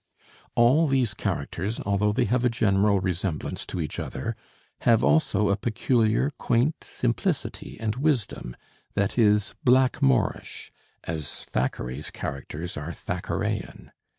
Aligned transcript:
All 0.55 0.87
these 0.87 1.13
characters, 1.13 1.79
although 1.79 2.11
they 2.11 2.25
have 2.25 2.43
a 2.43 2.49
general 2.49 2.99
resemblance 2.99 3.67
to 3.67 3.79
each 3.79 3.99
other, 3.99 4.35
have 4.79 5.03
also 5.03 5.49
a 5.49 5.55
peculiar, 5.55 6.31
quaint 6.39 6.83
simplicity 6.83 7.77
and 7.79 7.95
wisdom 7.97 8.55
that 8.95 9.15
is 9.19 9.53
Blackmoreish, 9.63 10.71
as 11.03 11.41
Thackeray's 11.45 12.09
characters 12.09 12.77
are 12.77 12.91
Thackeraian. 12.91 13.91